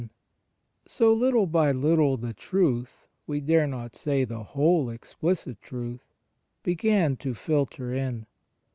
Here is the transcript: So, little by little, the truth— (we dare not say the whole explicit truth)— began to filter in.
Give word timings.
So, 0.87 1.13
little 1.13 1.45
by 1.45 1.71
little, 1.71 2.17
the 2.17 2.33
truth— 2.33 3.05
(we 3.27 3.39
dare 3.39 3.67
not 3.67 3.93
say 3.93 4.23
the 4.25 4.41
whole 4.41 4.89
explicit 4.89 5.61
truth)— 5.61 6.15
began 6.63 7.15
to 7.17 7.35
filter 7.35 7.93
in. 7.93 8.25